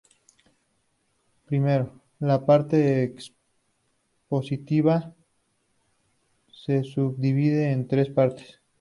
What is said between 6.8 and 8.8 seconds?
subdivide en tres partes.